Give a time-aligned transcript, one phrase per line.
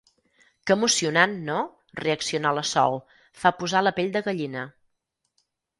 [0.69, 1.59] Que emocionant, no?
[1.83, 2.99] —reacciona la Sol—
[3.45, 4.69] Fa posar la pell de gallina.